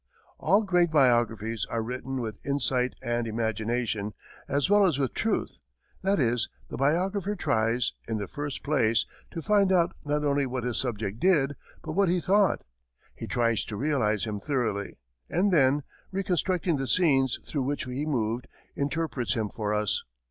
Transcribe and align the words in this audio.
All 0.39 0.63
great 0.63 0.89
biographies 0.89 1.67
are 1.69 1.83
written 1.83 2.21
with 2.21 2.43
insight 2.43 2.95
and 3.03 3.27
imagination, 3.27 4.13
as 4.47 4.67
well 4.67 4.83
as 4.87 4.97
with 4.97 5.13
truth; 5.13 5.59
that 6.01 6.19
is, 6.19 6.49
the 6.71 6.75
biographer 6.75 7.35
tries, 7.35 7.93
in 8.07 8.17
the 8.17 8.27
first 8.27 8.63
place, 8.63 9.05
to 9.29 9.43
find 9.43 9.71
out 9.71 9.95
not 10.03 10.25
only 10.25 10.47
what 10.47 10.63
his 10.63 10.79
subject 10.79 11.19
did, 11.19 11.55
but 11.83 11.91
what 11.91 12.09
he 12.09 12.19
thought; 12.19 12.63
he 13.13 13.27
tries 13.27 13.63
to 13.65 13.75
realize 13.77 14.23
him 14.23 14.39
thoroughly, 14.39 14.97
and 15.29 15.53
then, 15.53 15.83
reconstructing 16.11 16.77
the 16.77 16.87
scenes 16.87 17.37
through 17.45 17.61
which 17.61 17.83
he 17.85 18.03
moved, 18.03 18.47
interprets 18.75 19.35
him 19.35 19.49
for 19.49 19.71
us. 19.71 20.01